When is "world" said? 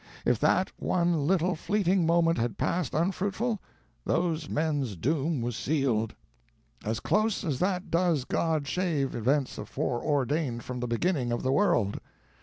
11.51-11.99